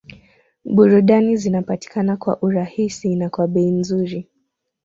[0.65, 4.29] Burudani zinapatikana kwa urahisi na kwa bei nzuri